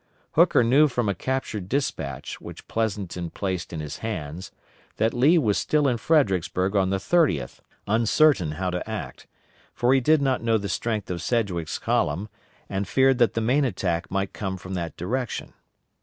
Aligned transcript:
Hooker 0.31 0.63
knew 0.63 0.87
from 0.87 1.07
a 1.07 1.13
captured 1.13 1.69
despatch 1.69 2.41
which 2.41 2.67
Pleasonton 2.67 3.29
placed 3.29 3.71
in 3.71 3.81
his 3.81 3.97
hands, 3.99 4.51
that 4.97 5.13
Lee 5.13 5.37
was 5.37 5.59
still 5.59 5.87
in 5.87 5.97
Fredericksburg 5.97 6.75
on 6.75 6.89
the 6.89 6.97
30th, 6.97 7.59
uncertain 7.85 8.53
how 8.53 8.71
to 8.71 8.89
act; 8.89 9.27
for 9.75 9.93
he 9.93 10.01
did 10.01 10.19
not 10.19 10.41
know 10.41 10.57
the 10.57 10.69
strength 10.69 11.11
of 11.11 11.21
Sedgwick's 11.21 11.77
column, 11.77 12.29
and 12.67 12.87
feared 12.87 13.19
that 13.19 13.35
the 13.35 13.41
main 13.41 13.63
attack 13.63 14.09
might 14.09 14.33
come 14.33 14.57
from 14.57 14.73
that 14.73 14.97
direction. 14.97 15.53